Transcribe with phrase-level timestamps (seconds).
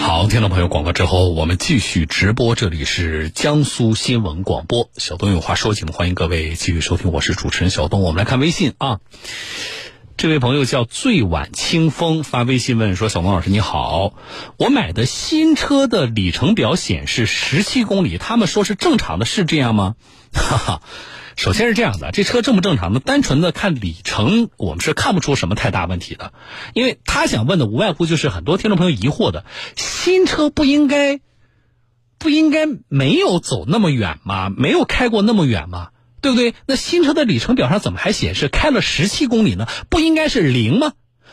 [0.00, 8.00] 好，听众朋友，广告之后我们继续直播，这里是江苏新闻广播，小东有话说节目，欢迎各位继续收听，我是主持人小东。
[8.00, 9.00] 我们来看微信啊，
[10.16, 14.14] 这位朋友叫最晚清风发微信问说：“小东老师你好，
[14.56, 19.96] 我买的新车的里程表显示十七公里，他们说是正常的，是这样吗？”
[20.32, 20.82] 哈哈。
[21.40, 23.00] 首先是这样的，这车正不正常呢？
[23.00, 26.34] 单纯的看里程，我们是看不出什么太大问题的。
[26.74, 31.22] 因为他想问的无外乎就是很多听众朋友疑惑的：新车不应该
[32.18, 34.50] 不应该没有走那么远吗？
[34.54, 35.92] 没有开过那么远吗？
[36.20, 36.54] 对不对？
[36.66, 39.66] 那新车的里程表上怎么还显示开了十七公里呢？
[39.88, 40.92] 不应该是零吗？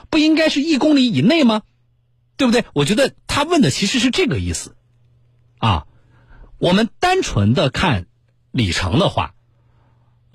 [0.10, 1.64] 不应该是一公里以内吗？
[2.38, 2.64] 对不对？
[2.74, 4.78] 我觉得他问的其实是这个意思
[5.58, 5.86] 啊。
[6.60, 8.06] 我们单纯的看
[8.54, 9.34] 里程的话。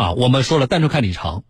[0.02, 1.44] 啊，我们说了，单纯看里程，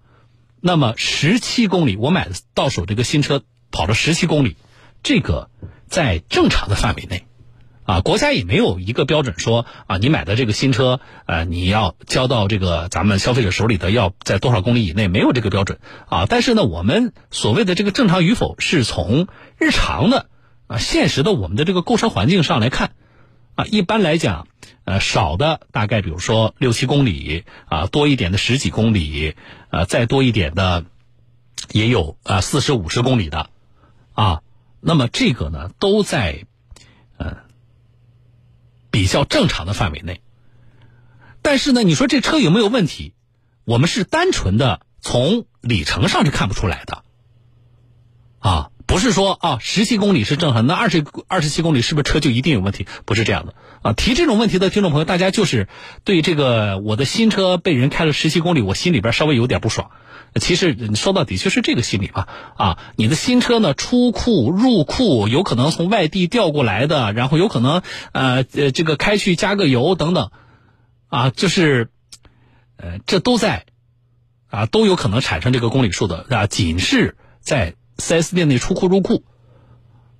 [0.60, 4.59] 那么十七公里，我买的到手这个新车跑了十七公里，
[5.02, 5.48] 这个
[5.87, 7.24] 在正常的范围内，
[7.84, 15.79] 啊，国家也没有一个标准说啊，你买的这个新车，呃，你要交到这个咱们消费者手里的要在多少公里以内，没有这个标准
[16.10, 16.26] 啊。
[16.29, 20.26] 但是呢，我们所谓的这个正常与否，是从日常的
[20.66, 22.91] 啊现实的我们的这个购车环境上来看，
[23.54, 24.46] 啊，一般来讲。
[24.85, 29.37] 呃，少的大概比如说六七公里啊，多一点的十几公里，
[29.71, 30.85] 呃，再多一点的
[31.71, 33.49] 也有啊四十五十公里的
[34.13, 34.43] 啊。
[34.80, 36.47] 那么这个呢，都在
[37.16, 37.37] 呃
[38.91, 40.21] 比较正常的范围内。
[41.43, 43.15] 但是呢，你说这车有没有问题？
[43.63, 47.05] 我们是单纯的从里程上是看不出来的
[48.41, 48.71] 啊。
[48.93, 52.87] 不是说啊，十七公里是正常，那二十二十七公里是不是车就一定有问题？
[53.07, 53.95] 不是这样的啊！
[53.95, 55.66] 提这种问题的听众朋友，大家就是
[56.04, 59.93] 对这个我的新车被人开了十七公里，我心里边稍微有点不爽。
[60.38, 62.79] 其实说到底就是这个心理吧啊！
[62.96, 67.81] 你的新车呢出库入库，有可能从外地调过来的，然后有可能
[68.12, 70.31] 呃呃这个开去加个油等等
[71.09, 71.88] 啊，就是
[72.76, 73.64] 呃这都在
[74.50, 77.74] 啊都有可能产生这个公里数的啊，仅是在。
[78.02, 79.22] 4S 店内出库入库，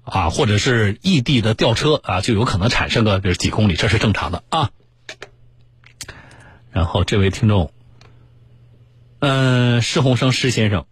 [0.05, 4.71] 啊，或者是异地的调车啊，就有可能产生个比如几公里，这是正常的啊。
[6.71, 7.73] 然后这位听众，
[9.19, 10.87] 嗯，施洪生施先生，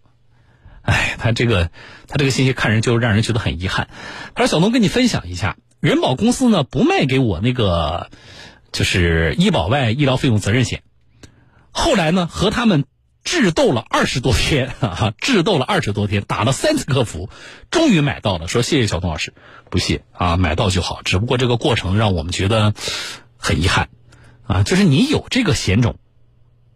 [0.81, 1.71] 哎，他这个
[2.09, 3.87] 他这个信息看人就让人觉得很遗憾。
[4.35, 8.11] 他说：“小东跟你分享一下，人保公司呢不卖给我那个
[8.73, 10.83] 就是医保外医疗费用责任险，
[11.71, 12.83] 后来呢和他们。”
[13.23, 15.13] 智斗了二十多天啊！
[15.19, 17.29] 智斗了二十多天，打了三次客服，
[17.69, 18.47] 终于买到了。
[18.47, 19.33] 说谢谢小东老师，
[19.69, 21.01] 不谢啊，买到就好。
[21.03, 22.73] 只不过这个过程让我们觉得
[23.37, 23.89] 很遗憾
[24.43, 25.97] 啊，就是你有这个险种，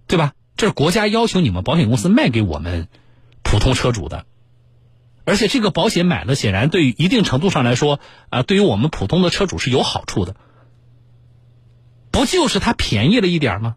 [0.08, 0.34] 对吧？
[0.56, 2.88] 这是国家要求你们保险公司卖给我们
[3.42, 4.26] 普通车主的，
[5.26, 10.36] 而且这个保险买了，显然对于一定程度上来说啊，对于我们普通的车主是有好处的，
[12.12, 13.76] 不就是它便宜了一点吗？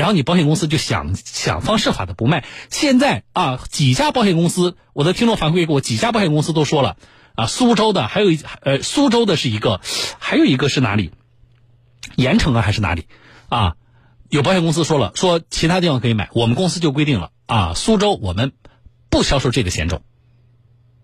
[0.00, 2.46] 然后你保险公司就想想方设法的不卖。
[2.70, 6.96] 现在啊，几家保险公司，我的听众反馈给我，几家保险公司都说了
[7.34, 9.82] 啊，苏州的还有一呃，苏州的是一个，
[10.18, 11.10] 还有一个是哪里？
[12.16, 13.08] 盐城啊还是哪里？
[13.50, 13.74] 啊，
[14.30, 18.52] 有保险公司说了，说其他地方可以买，我们公司就规定了啊，苏州我们
[19.10, 20.00] 不销售这个险种。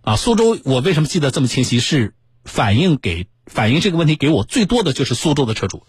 [0.00, 1.80] 啊，苏州我为什么记得这么清晰？
[1.80, 2.14] 是
[2.46, 5.86] 反映给反映这个问题给我最多的就是苏州的车主。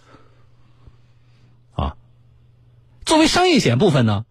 [3.07, 4.25] 作为商业险部分呢，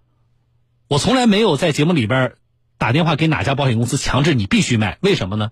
[0.87, 2.35] 我从来没有在节目里边
[2.77, 5.51] 打电话给哪家保险公司强制你必须卖，为什么呢？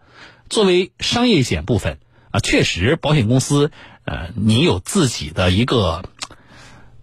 [0.50, 3.72] 作为商业险部分啊，确实保险公司
[4.04, 6.04] 呃，你有自己的一个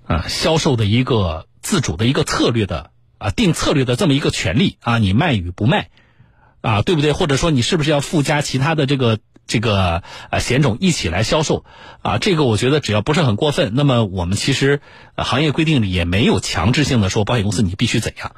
[0.06, 5.90] 啊销售的一个自主的一个策略的啊定策略的这么一个权利啊，你卖与不卖
[6.62, 7.14] 啊，对不对？
[7.14, 9.18] 或者说你是不是要附加其他的这个？
[9.48, 11.66] 这个啊险种一起来销售，
[12.02, 14.80] 啊，这个我觉得只要不是很过分，那么我们其实
[15.18, 18.34] 行业规定里也没有强制性的说保险公司你必须怎样，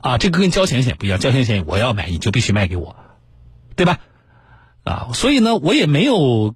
[0.00, 2.94] 啊，这个跟交强险不一样，交强险我要买你就必须卖给我，
[3.74, 3.98] 对吧？
[4.84, 6.54] 啊，所以呢，我也没有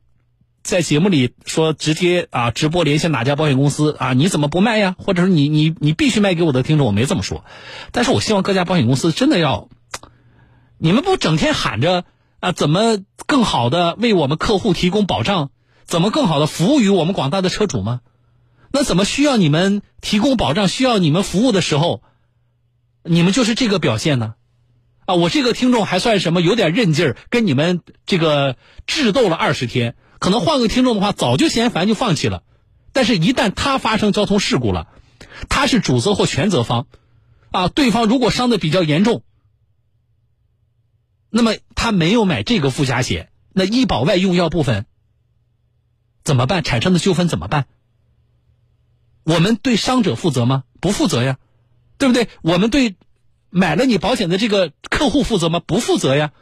[0.62, 4.94] 在节目里说直接啊直播联系哪家保险公司啊，你怎么不卖呀？
[4.96, 7.44] 或者是你你你必须卖给我的听众，我没这么说，
[7.90, 9.68] 但是我希望各家保险公司真的要，
[10.78, 12.04] 你们不整天喊着。
[12.40, 15.50] 啊，怎么更好的为我们客户提供保障？
[15.86, 18.00] 怎么更好的服务于我们广大的车主吗？
[18.70, 22.02] 那怎么需要你们提供保障、需要你们服务的时候，
[23.02, 24.34] 你们就是这个表现呢？
[25.06, 26.42] 啊，我这个听众还算什么？
[26.42, 28.56] 有点韧劲儿，跟你们这个
[28.86, 29.96] 智斗了二十天。
[30.18, 32.42] 可能换个听众的话，早就嫌烦就放弃了。
[32.92, 34.88] 但是，一旦他发生交通事故了，
[35.48, 36.86] 他是主责或全责方，
[37.50, 39.22] 啊，对方如果伤的比较严重。
[41.30, 44.86] 那么他没有买这个附加险，那医保外用药部分
[46.24, 46.62] 怎么办？
[46.62, 47.66] 产生的纠纷怎么办？
[49.24, 50.64] 我们对伤者负责吗？
[50.80, 51.38] 不负责呀，
[51.98, 52.28] 对不对？
[52.42, 52.96] 我们对
[53.50, 55.60] 买了你保险的这个客户负责吗？
[55.60, 56.32] 不负责呀。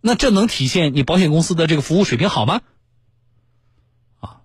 [0.00, 2.60] 那这能体现你保险公司的这个服务水平好吗？
[4.20, 4.42] 啊，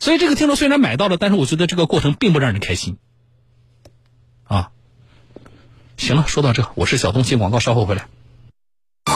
[0.00, 2.98] 所以这个听众虽然买到了，但是我觉得这个过程并不让人开心。
[4.42, 4.72] 啊，
[5.98, 8.06] 行了，说到这，我是小东，新广告，稍后回来。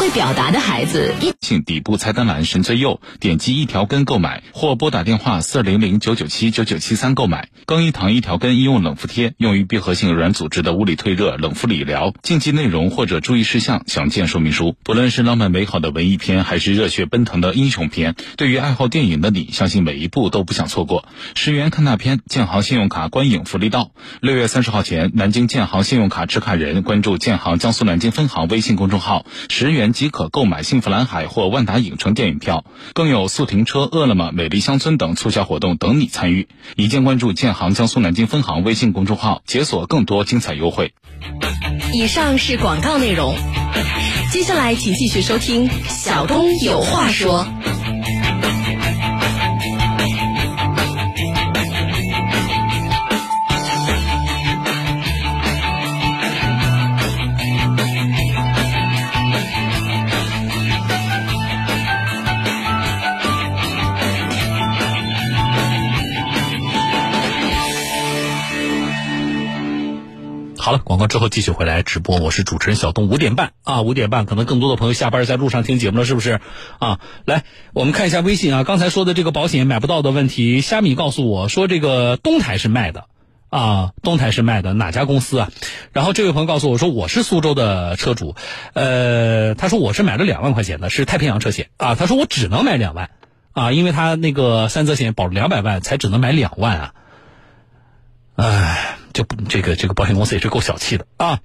[0.02, 12.12] 会表达的孩子，请底部菜单栏神最右点击一条根购买，或拨打电话四零零九九七九九七三购买更衣堂一条根医用冷敷贴，用于闭合性软组织的物理退热、冷敷理疗。
[12.20, 14.74] 禁忌内容或者注意事项详见说明书。
[14.82, 21.04] 不论是浪漫美好的文艺片，还是热血奔腾的英雄片，对于爱好电影的你，相信每一部都不想错过。
[21.36, 23.92] 十元看大片，建行信用卡观影福利到。
[24.20, 29.91] 六月三十号前，南京建行信用卡持卡人关注建行江苏南京分行微信公众号，十元。
[29.92, 36.48] 即可购买幸福蓝海或万达影城电影票，更有速停车、饿了么、美丽乡村等促销活动等你参与。
[36.76, 40.94] 一键关注建行江苏南京分行微信公众号，解锁更多精彩优惠。
[41.92, 43.34] 以上是广告内容，
[44.30, 47.46] 接下来请继续收听小东有话说。
[70.62, 73.08] 好了，广告之后继续回来直播，我是主持人小东。
[73.08, 76.38] 五点半啊，五点半，可能更多的朋友下班在路上听节目了，是不是？
[76.78, 77.42] 啊，来，
[77.72, 83.06] 我们看一下微信啊，刚才说的这个保险买不到的问题，虾米告诉我说这个东台是卖的
[83.48, 85.50] 啊，东台是卖的，哪家公司啊？
[85.92, 88.36] 然后这位朋友告诉我说我是苏州的车主，
[88.74, 93.10] 呃，他说我是买了两万块钱的，是太平洋车险啊，他说我只能买两万
[93.50, 96.94] 啊，因为他那个三责险保两百万，才只能买两万啊，
[98.36, 98.98] 唉。
[99.12, 101.40] 就这个这个保险公司也是够小气的啊！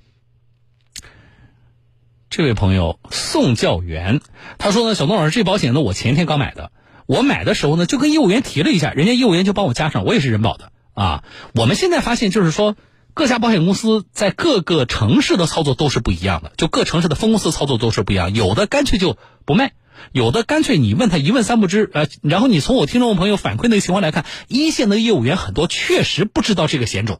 [2.29, 4.21] 这位朋友宋教员
[4.57, 6.71] 他说呢，小东老师，这保险呢我前天刚买的，
[7.07, 11.25] 我买的时候呢就跟业务员提了一下，人家业务员就帮我加上，我也是人保的啊。
[11.53, 12.77] 我们现在发现就是说，
[13.13, 19.73] 各家保险公司在各个城市的操作都是不一样的，就各城市的分公司操作都是不一样，有的干脆就不卖。
[20.11, 27.19] 有的干脆你问他一问三不知，呃，然后你从我听众朋友反馈那个情况来看，一线的业务员很多确实不知道这个险种。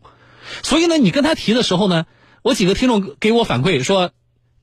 [0.63, 2.05] 所以呢，你跟他提的时候呢，
[2.41, 4.11] 我几个听众给我反馈说，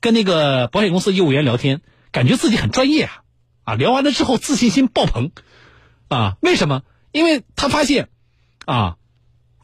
[0.00, 1.80] 跟那个保险公司业务员聊天，
[2.12, 3.12] 感觉自己很专业啊，
[3.64, 5.30] 啊，聊完了之后自信心爆棚，
[6.08, 6.82] 啊，为什么？
[7.12, 8.08] 因为他发现，
[8.64, 8.96] 啊，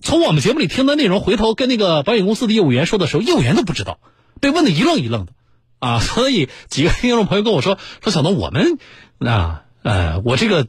[0.02, 3.98] 从我们节目里听的内容，回头跟那个保险公司的业务员说的时候，业务员都不知道，
[4.40, 5.32] 被问的一愣一愣的，
[5.80, 8.78] 啊， 所以几个听众朋友跟我说，说小东，我们
[9.18, 10.68] 啊，呃，我这个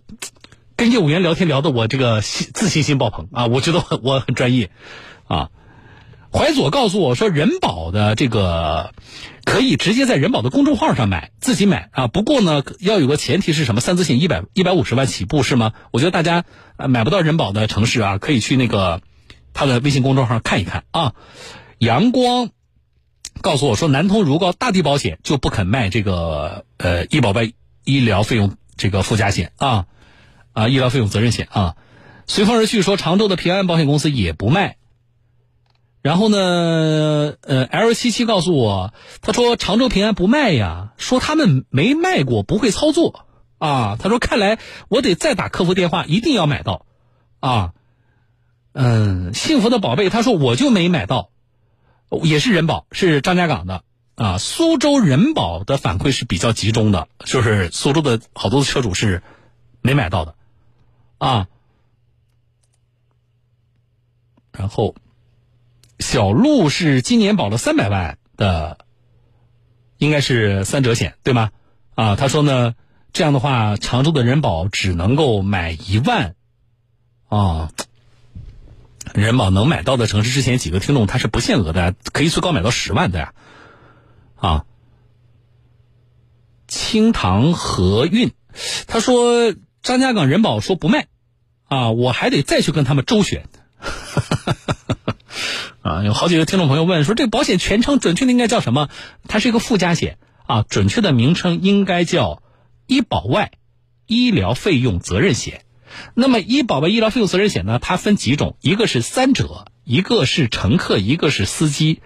[0.76, 4.72] 跟业务员聊天聊的我这个自信心爆棚啊，我觉得我很专业。
[5.28, 5.50] 啊，
[6.34, 8.94] 怀左告诉我说，人保的这个
[9.46, 12.08] 可以直接在人保的公众号上买，自己买啊。
[12.08, 13.80] 不过呢，要有个前提是什么？
[13.80, 15.72] 三资险一百一百五十万起步是吗？
[15.92, 16.44] 我觉得大家
[16.78, 19.02] 买不到人保的城市啊，可以去那个
[19.54, 21.14] 他的微信公众号看一看啊。
[21.78, 22.50] 阳光
[23.42, 27.52] 告诉我说，南通如皋大地保险就不肯卖这个呃医保外
[27.84, 29.86] 医疗费用这个附加险啊
[30.54, 31.76] 啊医疗费用责任险啊。
[32.28, 34.78] 随风而去说，常州的平安保险公司也不卖。
[36.02, 43.26] 然后呢，呃，L 七七告诉我，他说常州平安不卖呀，说他们没卖过，不会操作
[43.60, 43.98] 啊。
[44.00, 44.58] 他说看来
[44.88, 46.86] 我得再打客服电话，一定要买到
[47.40, 47.74] 啊。
[48.74, 51.30] 嗯，幸福的宝贝，他说我就没买到，
[52.24, 53.84] 也是人保，是张家港的
[54.16, 54.38] 啊。
[54.38, 59.24] 苏州人保的反馈是比较集中的，就是苏州的好多的车主是
[59.82, 60.36] 没买到的
[61.18, 61.48] 啊。
[64.52, 64.96] 然后。
[66.00, 68.86] 小陆是今年保了三百万的，
[70.00, 71.52] 应该是三者险对吗？
[71.94, 72.74] 啊，他说呢，
[73.14, 76.34] 这样的话，常州的人保只能够买一万，
[77.30, 77.72] 啊，
[79.14, 83.34] 人保能买到的城市，之前几个听众他是不限额的，可以最高买到十万的呀，
[84.36, 84.66] 啊，
[86.68, 88.32] 清塘和运，
[88.88, 91.08] 他说张家港人保说不卖，
[91.66, 93.46] 啊，我还得再去跟他们周旋。
[95.82, 98.90] 啊，有好几个听众朋友问说，这个保险全称准确的应该叫什么？
[99.28, 102.44] 它是一个附加险啊，准确的名称应该叫
[102.86, 103.52] 医保外
[104.06, 105.66] 医疗费用责任险。
[106.14, 108.58] 那么医保外医疗费用责任险呢，它分几种？
[108.62, 112.02] 一个是三者，一个是乘客，一个是司机。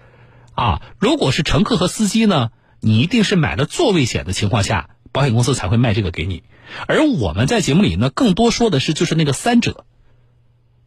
[0.53, 6.43] 啊，如果是乘客和司机呢，你一定是买了座位险的情况下，保险公司才会卖这个给你。
[6.87, 9.85] 而我们在节目里呢，更多说的是就是那个三者，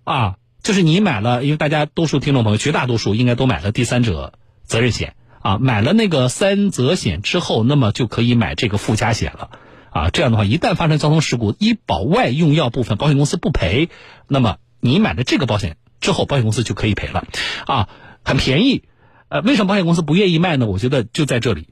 [0.04, 4.32] 啊，就是你买了，因为大家多数听众朋友，绝大多数应该都买了第三者
[4.64, 9.50] 责任险啊，买了那个三责险之后，那么就可以买这个附加险了
[9.98, 10.10] 啊。
[10.10, 13.88] 这样的话，一旦发生交通事故，医保外用药部分保险公司不赔，
[14.26, 17.26] 那么你买了这个保险之后，保险公司就可以赔了
[17.66, 17.88] 啊，
[18.24, 18.84] 很便宜。
[19.28, 20.66] 呃，为什么保险公司不愿意卖呢？
[20.66, 21.68] 我觉得就在这里。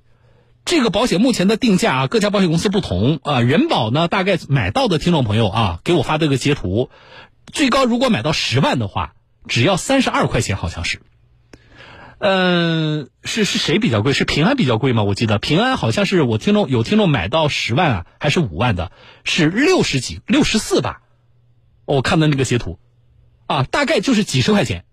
[0.65, 3.41] 这个保险目前的定价啊，各家保险公司不同啊。
[3.41, 6.91] 人保呢，大概买到的听众朋友啊，给我发这个截图，
[7.53, 9.15] 最高如果买到十万的话，
[9.47, 11.01] 只要三十二块钱，好像是。
[12.19, 14.13] 嗯，是是谁比较贵？
[14.15, 15.03] 是平安比较贵吗？
[15.03, 18.91] 我记得平安好像是我听众有听众买到十万啊，还是五万的？
[19.25, 21.03] 是六十几、六十四吧？
[21.85, 22.79] 我看的那个截图，
[23.47, 24.85] 啊，大概就是几十块钱，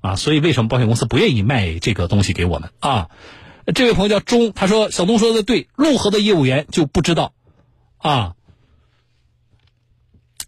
[0.00, 3.08] 啊，所以为什么保险公司不愿意卖这个东西给我们啊？
[3.74, 7.32] 这位朋友叫钟，他说小东说的对，陆河的业务员就不知道，
[7.96, 8.34] 啊，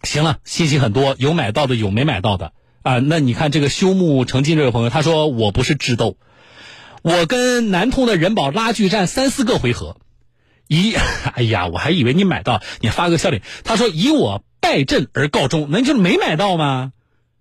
[0.03, 2.53] 行了，信息很多，有买到的，有没买到的
[2.87, 2.99] 啊。
[3.01, 6.17] 那你看这个修木成金这位朋友，他说我不是智斗，
[7.03, 9.99] 我跟南通的人保拉锯战三四个回合，
[10.69, 13.43] 一，哎呀，我还以为你买到，你发个笑脸。
[13.65, 16.93] 他说以我败阵而告终，那就没买到吗？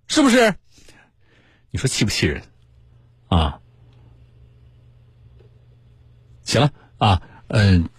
[0.08, 0.56] 是不是？
[1.72, 2.42] 你说气不气人？
[3.28, 3.60] 啊？
[6.44, 7.90] 行了啊，嗯，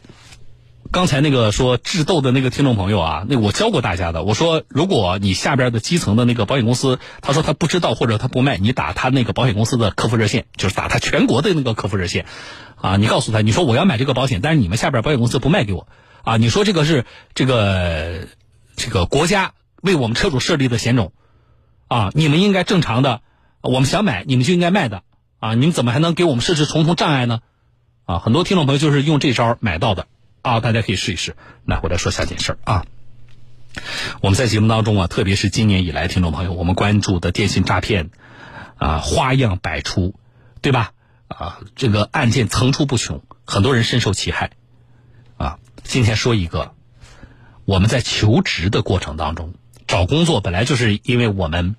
[0.92, 4.22] 刚才那个说智斗的那个听众朋友啊，那我教过大家的。
[4.24, 12.26] 我说，如果你下边的基层的那个保险公司，他说他不知道或者他不卖，你打他那个保险公司的客服热线，就是打他全国的那个客服热线，
[12.76, 15.88] 啊，你告诉他，你说我要买这个保险，但是你们下边保险公司不卖给我，
[16.22, 18.26] 啊，你说这个是这个
[18.76, 19.52] 这个国家
[19.82, 21.12] 为我们车主设立的险种，
[21.88, 23.20] 啊，你们应该正常的，
[23.62, 25.02] 我们想买你们就应该卖的，
[25.38, 27.40] 啊，你们怎么还能给我们设置重重障碍呢？
[28.04, 30.06] 啊，很多听众朋友就是用这招买到的
[30.46, 31.34] 啊，大家可以试一试。
[31.64, 32.86] 来，回来说下件事儿啊。
[34.20, 38.10] 我们在节目当中啊，特别是今年以来，听众朋友，我们关注的电信诈骗
[38.78, 40.14] 啊，花样百出，
[40.60, 40.92] 对吧？
[41.26, 44.52] 啊，这个案件层出不穷，很多人深受其害。
[45.36, 46.74] 啊，今天说一个，
[47.64, 49.54] 我们在求职的过程当中，
[49.88, 51.74] 找工作本来就是因为我们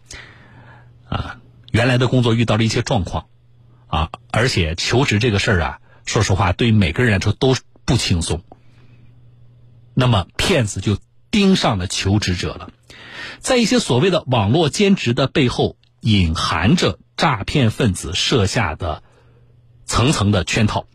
[1.07, 1.37] 啊
[1.71, 3.27] 原来的工作遇到了一些状况
[3.87, 5.79] 啊，而且求职这个事儿啊。
[6.05, 7.55] 说实话，对于每个人来说都
[7.85, 8.43] 不轻松。
[9.99, 10.99] 那么骗子就
[11.31, 12.69] 盯上了求职者了，
[13.39, 19.01] 在一些所谓的网络兼职的背后，隐含着诈骗分子设下的
[19.87, 20.85] 层层的圈套。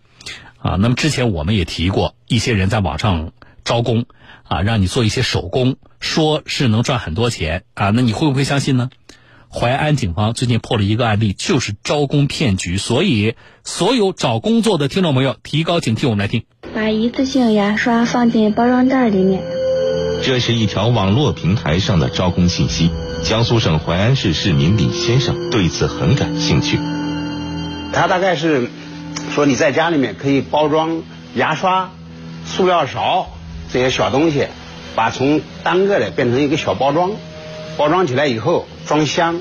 [0.58, 3.32] 啊，那么之前我们也提过，一些人在网上
[3.64, 4.06] 招工，
[4.44, 8.88] 啊，让你做一些手工，说是能赚很多钱，啊，那你会不会相信呢？
[9.54, 12.78] 淮安警方最近破了一个案例，就是招工骗局。
[12.78, 16.08] 所以，所有找工作的听众朋友提高警惕。
[16.08, 16.44] 我们来听：
[16.74, 19.42] 把一次性牙刷放进包装袋里面。
[20.22, 22.90] 这是一条网络平台上的招工信息。
[23.22, 26.78] 江苏省淮安市市民李先生对此很感兴趣。
[27.92, 28.70] 他大概是
[29.34, 31.02] 说你在家里面可以包装
[31.34, 31.90] 牙刷、
[32.46, 33.28] 塑料勺
[33.70, 34.46] 这些小东西，
[34.94, 37.12] 把从单个的变成一个小包装。
[37.76, 39.40] 包装起来以后装箱，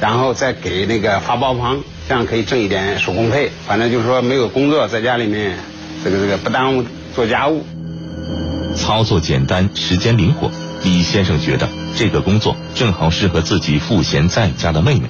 [0.00, 3.50] 然后再给那个发包方，这样可以挣一点手工费。
[3.66, 5.58] 反正就是说没有工作，在家里面
[6.04, 7.64] 这个这个不耽误做家务。
[8.76, 10.50] 操作简单，时间灵活。
[10.84, 15.08] 李先生觉得这个工作正好适合自己赋闲在家的妹妹，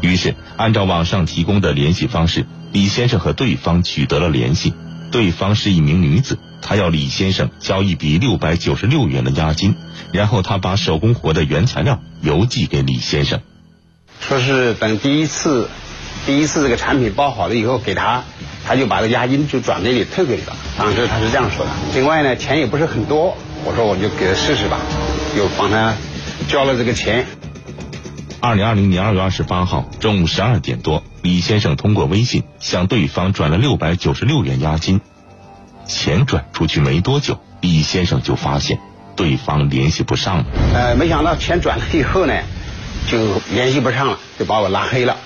[0.00, 4.72] 于是按照网上提供的联系方式，李先生和对方取得了联系。
[5.10, 6.38] 对方是一名女子。
[6.60, 9.74] 他要李先生交一笔六百九十六元的押金，
[10.12, 13.40] 然后他把手工活的原材料邮寄给李先生，
[14.20, 15.68] 说是等第一次，
[16.26, 18.24] 第一次这个产品包好了以后给他，
[18.66, 20.56] 他就把这押金就转给你退给你了。
[20.76, 21.70] 当时他是这样说的。
[21.94, 24.78] 另外呢，钱也不是很多，我说我就给他试试吧，
[25.36, 25.94] 又帮他
[26.48, 27.26] 交了这个钱。
[28.40, 35.00] 二零二零年二月二十八号中午十二点多，李先生通过微信向对方转了六百九十六元押金。
[35.88, 38.78] 钱转出去没多久，李先生就发现
[39.16, 40.44] 对方联系不上了。
[40.74, 42.34] 呃，没想到钱转了以后呢，
[43.10, 45.16] 就联系不上了，就把我拉黑了。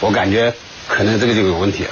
[0.00, 0.54] 我感觉
[0.88, 1.90] 可能这个就有问题了。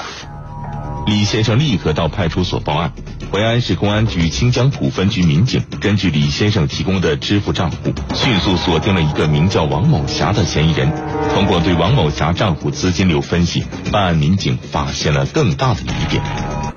[1.08, 2.92] 李先生立刻到派出所报案。
[3.32, 10.92] 淮安市公安局清江浦分局民警根据李先生提供的支付账户，迅速锁定了一个名叫王某霞的嫌疑人。
[11.34, 16.22] 通过对王某霞账户资金流分析，办案民警发现了更大的疑点。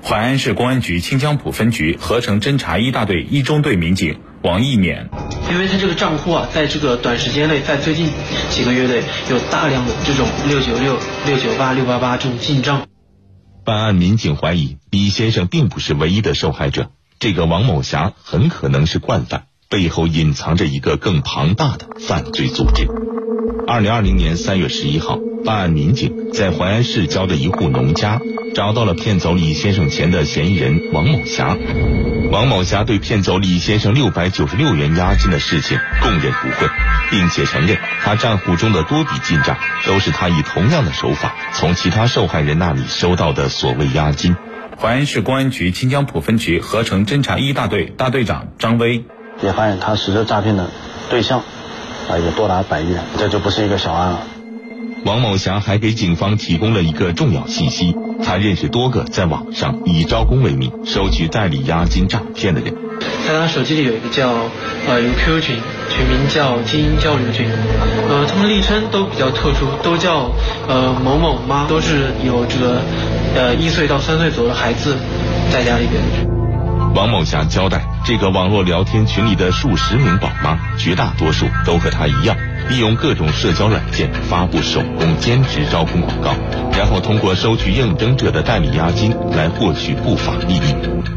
[0.02, 5.08] 淮安市公安局清江浦分局合成侦查一大队一中队民警王一勉，
[5.50, 8.08] 因为他这个账户啊，在这个短时间内，在最近
[8.50, 12.82] 几个月内有大量的这种六九六、六九八、六八八这种进账。
[13.64, 16.90] 办案民警怀疑李先生并不是唯一的受害者，
[17.20, 22.88] 这个王某霞很可能是惯犯，背后隐藏着一个更庞大的犯罪组织。
[23.66, 28.20] 二零二零年三月十一号，办案民警在淮安市郊的一户农家
[28.54, 31.56] 找到了骗走李先生钱的嫌疑人王某霞。
[32.30, 36.68] 王某霞对骗走李先生六百九十六元押金的事情供认不讳，
[37.10, 44.34] 并且承认他账户中的多笔进账都是他以同样的手法从其他受害人那里收到的所谓押金。
[44.78, 49.04] 淮安市公安局清江浦分局合成侦查一大队大队长张威
[49.40, 50.70] 也发现他实施诈骗的
[51.10, 51.42] 对象。
[52.10, 54.20] 啊，也多达百亿元，这就不是一个小案了。
[55.04, 62.72] 王某霞还给警方提供了一个重要信息：他认识多个在网上以招工为名收取代理押金诈骗的人。
[63.26, 64.30] 在他手机里有一个叫
[64.86, 65.56] 呃有 QQ 群，
[65.90, 67.50] 群名叫精英交流群，
[68.08, 70.30] 呃，他们昵称都比较特殊，都叫
[70.68, 72.80] 呃某某妈，都是有这个
[73.34, 74.96] 呃一岁到三岁左右的孩子
[75.50, 76.41] 在家里边。
[76.94, 82.36] 王某霞交代，这个网络聊天群里的数十名宝妈，绝大多数都和她一样，
[82.68, 86.34] 利用各种社交软件发布手工兼职招工广告，
[86.76, 90.74] 然后通过收取应征者的代理押金来获取不法利益。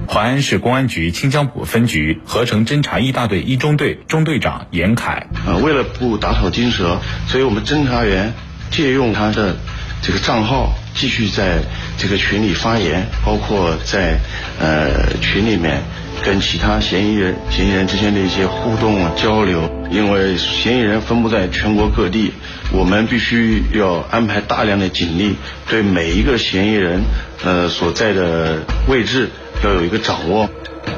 [0.07, 8.33] 淮安市公安局清江浦分局合成侦查一大队一中队中队长严凯，呃，为了不打草惊蛇，所以我们侦查员
[8.71, 9.57] 借用他的
[10.01, 10.73] 这个账号。
[10.97, 11.59] 继续在
[11.97, 14.19] 这个群里发言，包括在
[14.59, 15.81] 呃群里面
[16.23, 19.69] 跟其他嫌疑人、嫌疑人之间的一些互动交流。
[19.91, 22.33] 因为嫌疑人分布在全国各地，
[22.71, 25.35] 我们必须要安排大量的警力，
[25.69, 27.01] 对每一个嫌疑人
[27.43, 29.29] 呃所在的位置
[29.63, 30.49] 要有一个掌握。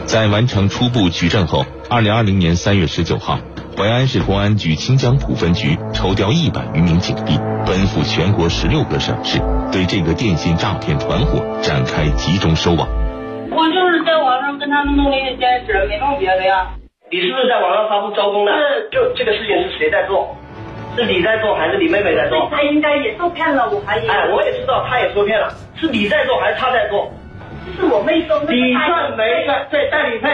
[0.05, 3.39] 在完成初步举证后，二零二零年三月十九号。
[3.77, 9.37] 淮安市公安局清江浦分局抽调一百余名警力，奔赴全国十六个省市，
[9.71, 12.89] 对这个电信诈骗团伙展开集中收网。
[13.53, 16.73] 我就是在网上跟他们弄那些兼职，没弄别的呀。
[17.11, 18.51] 你是不是在网上发布招工的？
[18.57, 18.89] 是。
[18.89, 20.35] 就这个事情是谁在做？
[20.97, 22.49] 是你在做还是你妹妹在做？
[22.49, 24.07] 她应该也受骗了，我怀疑。
[24.07, 27.13] 哎，我也知道她也受骗了，是你在做还是她在做？
[27.77, 28.51] 是我妹收的。
[28.51, 30.29] 你算没个对代理费？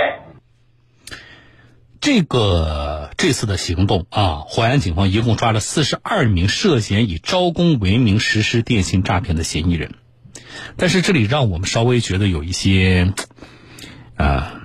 [1.99, 9.95] 这个这次的行动啊，淮安警方一共抓了四十二名涉嫌以招工为名实施电信诈骗的嫌疑人。
[10.75, 13.13] 但是这里让我们稍微觉得有一些
[14.17, 14.62] 啊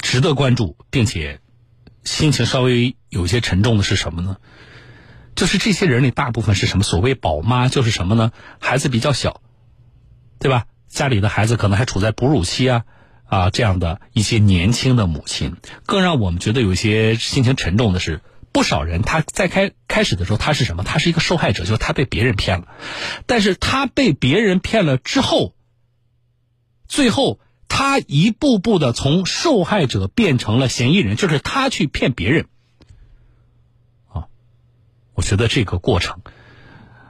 [0.00, 1.40] 值得关注，并且
[2.02, 4.38] 心情稍微有些沉重的是什么呢？
[5.34, 6.84] 就是这些人里大部分是什么？
[6.84, 8.32] 所谓宝妈就是什么呢？
[8.58, 9.42] 孩子比较小，
[10.38, 10.64] 对吧？
[10.88, 12.84] 家里的孩子可能还处在哺乳期啊。
[13.32, 18.20] 啊，这样的一些年轻的母亲，更让我们觉得有些心情沉重的是，
[18.52, 20.82] 不少人他在开开始的时候，他是什么？
[20.82, 22.68] 他是一个受害者，就是他被别人骗了，
[23.24, 25.54] 但是他被别人骗了之后，
[26.88, 32.48] 最后他一步步的从受害者变成了嫌疑人，就是他去骗别人。
[34.12, 34.26] 啊，
[35.14, 36.20] 我觉得这个过程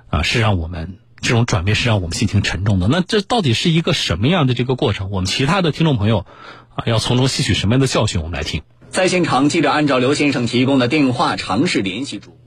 [0.08, 1.00] 啊，是让我们。
[1.22, 2.88] 这种转变是让我们心情沉重的。
[2.88, 5.10] 那这到底是一个什么样的这个过程？
[5.10, 6.26] 我们其他的听众朋友
[6.74, 8.20] 啊，要从中吸取什么样的教训？
[8.20, 8.62] 我们来听。
[8.90, 12.38] 在现场，记者按照刘先生提供的电话尝试联系主播。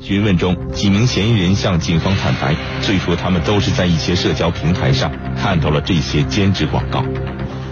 [0.00, 7.04] 询问中，几名嫌疑人向警方坦白，最初他们都是在一些社交平台上看到了这些兼职广告。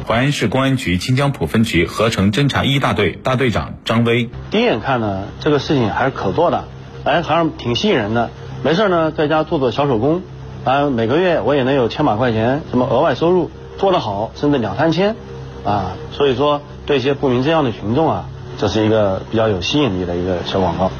[0.06, 4.28] 淮安市公安局清江浦分局合成侦查一大队大队长张威。
[4.50, 6.64] 第一眼看呢，这个事情还是可做的，
[7.04, 8.30] 哎，好像挺吸引人的。
[8.62, 10.20] 没事呢，在家做做小手工，
[10.66, 15.16] 啊，每个月我也能有千把块钱什么额外收入，做得好甚至两三千，
[15.64, 18.26] 啊，所以说对一些不明真相的群众啊，
[18.58, 20.90] 这是一个比较有吸引力的一个小广告。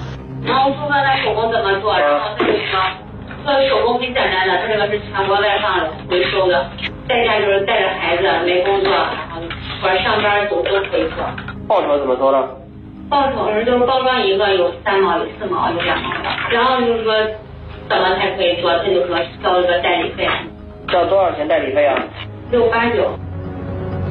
[0.43, 2.81] 然后说他的手工怎么做，然后他就说，
[3.45, 6.65] 做手工很简单的，他这个是全国外放的回收的，
[7.07, 9.43] 在家就是带着孩子没工作，然后
[9.83, 11.23] 或者上班走都可以做。
[11.69, 12.39] 报酬怎么说呢？
[13.11, 17.13] 报酬是就是包装一个有三毛有四毛有两毛的，然后就是说。
[17.91, 18.73] 怎么才可以做？
[18.79, 20.29] 他就说交一个代理费。
[20.87, 22.01] 交多少钱代理费啊？
[22.53, 23.19] 六八九。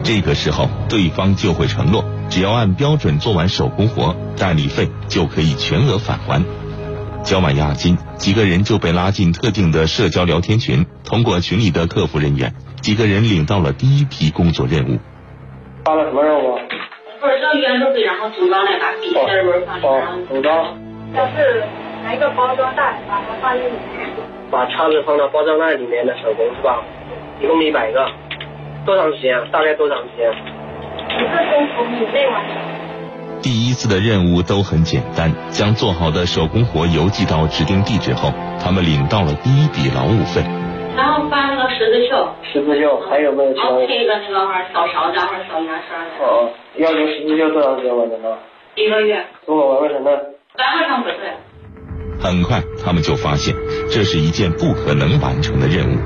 [0.03, 6.43] 这个时候，对方就会承诺，只要按标准做完手工活，代理费就可以全额返还。
[7.23, 14.99] 交完押金，几个人就被拉进特定的社交聊天群，通过群里的客服人员，几个人领到了第一批工作任务。
[15.85, 16.59] 发了什么任务？
[17.21, 20.77] 不是要原路费，然后组装的，把笔芯儿放上，然后组装。
[21.15, 21.63] 要是。
[22.03, 24.09] 拿一个包装袋，把它放进里面。
[24.51, 26.81] 把叉子放到包装袋里面的手工是吧？
[27.39, 28.05] 一共一百个，
[28.85, 29.39] 多长时间？
[29.51, 30.31] 大概多长时间？
[31.09, 32.55] 一个钟头以内完成。
[33.41, 40.41] 第一次的任务都很简单，将做好的手工活邮寄到指定地址后，他们领到了第一笔劳务费。
[40.97, 43.71] 然后发那个十字绣，十字绣还有没有其他的？
[43.71, 48.37] 然后配一个那个小勺子或者小牙刷的，哦，要求十字绣多长时间完成的？
[48.75, 50.11] 一个月，如果完不成呢？
[52.19, 53.55] 很快，他们就发现
[53.89, 55.97] 这是一件不可能完成的任务。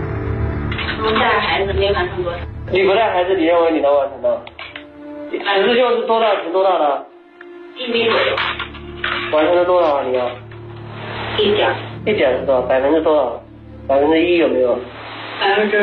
[1.05, 2.37] 我们带孩子没完成多少？
[2.71, 4.41] 你不带孩子，你认为你能完成的？
[5.31, 7.05] 十字绣是多大乘多大的？
[7.77, 8.35] 一米左右，
[9.33, 10.03] 完成了多少啊？
[10.07, 10.29] 你要
[11.39, 12.61] 一点儿，一点是多少？
[12.61, 13.43] 百分之多少？
[13.87, 14.79] 百分之一有没有？
[15.41, 15.77] 百分之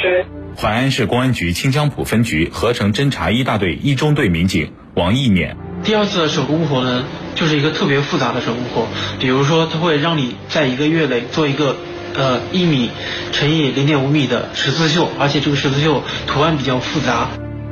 [0.00, 0.24] 十。
[0.56, 5.54] 淮安市公安局清江浦分局合成侦查一大队一中队民警王义勉。
[5.84, 8.86] 第二次的手工活呢，就是一个特别复杂的手工活，
[9.18, 11.76] 比如说它会让你在一个月内做一个
[12.14, 12.90] 呃一米
[13.32, 17.28] 乘以零点五米的十字绣，而且这个十字绣图案比较复杂。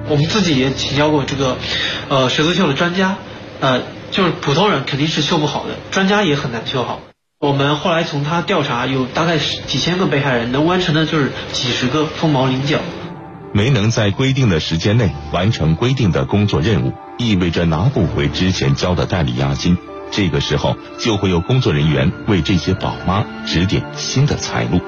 [0.08, 1.56] 我们自己也请教过这个
[2.08, 3.16] 呃十字绣的专家，
[3.60, 7.00] 呃就是普通人肯定是绣不好的，专家也很难绣好。
[7.38, 12.78] 我们后来从他调查，有大概几千个被害人，能完成的就是几十个凤毛麟角。
[13.52, 19.76] 没能在规定的时间内完成规定的工作任务，意味着拿不回之前交的代理押金。
[20.10, 24.80] 这个时候，就会有工作人员为这些宝妈指点新的财路。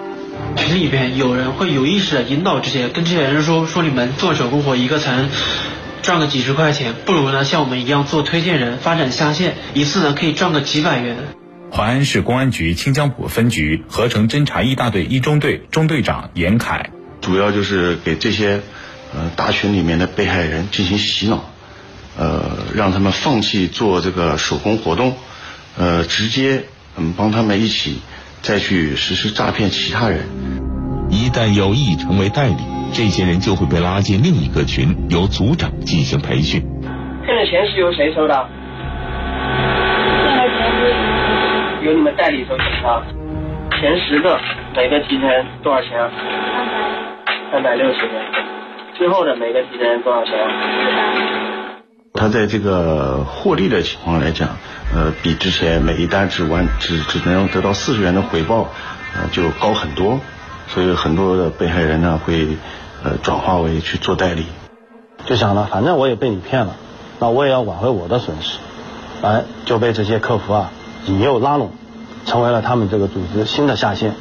[0.56, 5.24] 群里边有人会有意识的引导这些，跟这些人说说你们做手工活一个才
[6.02, 11.16] 赚个几十块钱，不如呢像我们一样做推荐人，发展下线，一次呢可以赚个几百元。
[11.72, 16.90] 淮安市公安局清江浦分局合成侦查一大队一中队中队长严凯。
[17.24, 18.60] 主要就是给这些
[19.14, 21.42] 呃大群里面的被害人进行洗脑，
[22.18, 22.42] 呃，
[22.74, 25.16] 让他们放弃做这个手工活动，
[25.78, 26.64] 呃，直接
[26.98, 28.02] 嗯帮他们一起
[28.42, 30.26] 再去实施诈骗其他人。
[31.08, 36.60] 一旦有意成为代理，这些人就会被拉进另一个群，由组长进行培训。
[37.24, 38.34] 骗的钱是由谁收的？
[41.82, 43.02] 由你们代理收钱的。
[43.80, 44.38] 前十个
[44.76, 45.28] 每个提成
[45.62, 46.10] 多少钱啊？
[47.54, 48.20] 三百六十元。
[48.98, 50.50] 最后的每个提成多少钱啊？
[52.12, 54.56] 他在这个获利的情况来讲，
[54.92, 58.70] 呃，比之前每一单只完只只能得到四十元的回报，
[59.14, 60.18] 呃，就高很多。
[60.66, 62.56] 所以很多的被害人呢会
[63.04, 64.46] 呃转化为去做代理。
[65.24, 66.74] 就想呢，反正我也被你骗了，
[67.20, 68.58] 那我也要挽回我的损失，
[69.22, 70.72] 哎，就被这些客服啊
[71.06, 71.70] 引诱拉拢，
[72.26, 74.16] 成为了他们这个组织新的下线。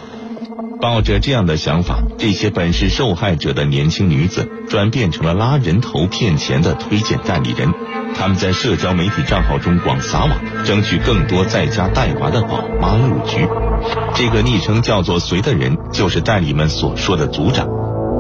[0.83, 7.73] 抱着这样的想法，这些本是受害者的年轻女子，转变成了拉人头骗钱的推荐代理人。
[8.13, 10.31] 他们在社交媒体账号中广撒网，
[10.65, 13.47] 争取更多在家带娃的宝妈入局。
[14.13, 17.65] 这个昵称叫做“随”的人，就是代理们所说的组长，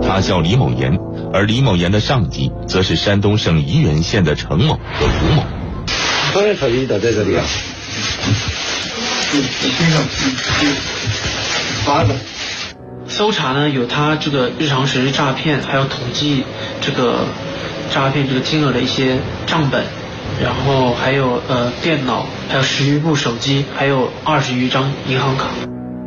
[0.01, 0.97] 他叫李某岩，
[1.33, 5.43] 而李某岩的上级则是山东省沂源县的程某和吴某。
[6.31, 7.43] 多少手机都在这里啊？
[11.85, 12.15] 八个。
[13.13, 16.43] 搜查呢，有他这个日常实施诈骗，还有统计
[16.81, 17.25] 这个
[17.93, 19.83] 诈骗这个金额的一些账本，
[20.41, 25.45] 然后还有呃电脑，还有十余部手机，还有二十余张银行卡。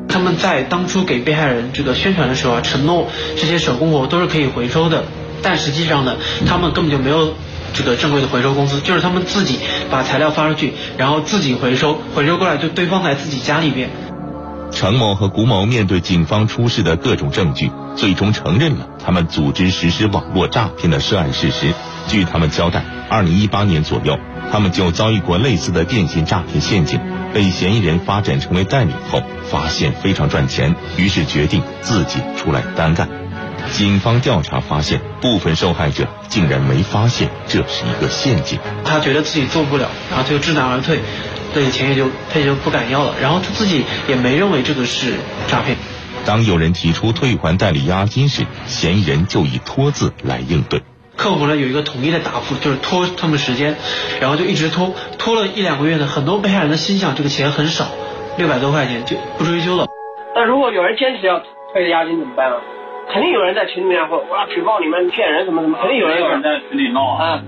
[0.08, 5.04] 他们在当初给被害人这个宣传的时候啊，承诺这些手工活都是可以回收的，
[5.42, 7.34] 但实际上呢，他们根本就没有
[7.72, 13.90] 这个正规的回收公司，就是他们自己把材料发出去，然后自己回收，回收过来就堆放在自己家里边。
[14.70, 21.72] 程某和古某面对警方出示的各种证据，最终承认了他们组织实施网络诈骗的涉案事实。
[22.08, 24.18] 据他们交代，二零一八年左右，
[24.52, 27.00] 他们就遭遇过类似的电信诈骗陷阱，
[27.32, 33.25] 被嫌疑人发展成为代理后，发现非常赚钱，于是决定自己出来单干。
[33.72, 38.58] 警方调查发现，部分受害者竟然没发现这是一个陷阱。
[38.84, 41.00] 他觉得自己做不了，然后就知难而退。
[41.54, 45.14] 这个钱也就他也就不敢要了，然后他自己也没认为这个是
[45.48, 45.76] 诈骗。
[46.24, 50.82] 当有人提出退还代理押金时，嫌疑人就以拖字来应对。
[51.16, 53.76] 客服呢有一个统一的答复，就是拖他们时间，
[54.20, 57.86] 然后就一直拖，拖了一两个月呢，很多被害人的心想这个钱很少，
[58.36, 59.86] 六百多块钱就不追究了。
[60.34, 61.40] 那如果有人坚持要
[61.72, 62.56] 退押金怎么办啊？
[63.12, 67.42] 肯定有人在群里面会哇举报你们骗人什么什么，肯定有人在群里闹啊。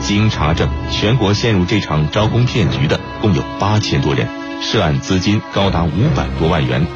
[0.00, 4.28] 经查证，全国陷入这场招工骗局的共有八千多人，
[4.60, 6.86] 涉案资金高达五百多万元。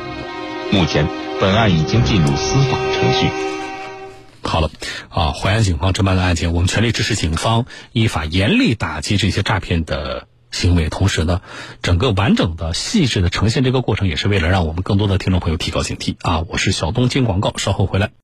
[0.72, 1.06] 目前，
[1.40, 3.28] 本案已经进入司法程序。
[4.42, 4.68] 好了，
[5.10, 10.88] 啊，淮安警方侦办的案件，我们全力支持警方依法严厉打击这些诈骗的行为。
[10.88, 11.40] 同时呢，
[11.82, 16.14] 整个完整的、细致的呈现这个过程，也是为了让我们更多的听众朋友提高警惕。
[16.20, 18.12] 啊，我是小东，进广告，稍后回来。